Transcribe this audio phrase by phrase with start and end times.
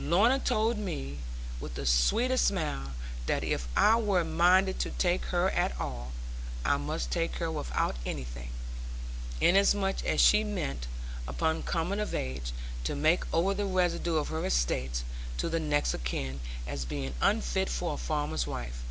[0.00, 1.18] Lorna told me,
[1.60, 2.90] with the sweetest smile,
[3.26, 6.10] that if I were minded to take her at all,
[6.64, 8.48] I must take her without anything;
[9.40, 10.88] inasmuch as she meant,
[11.28, 12.50] upon coming of age,
[12.82, 15.04] to make over the residue of her estates
[15.38, 18.82] to the next of kin, as being unfit for a farmer's wife.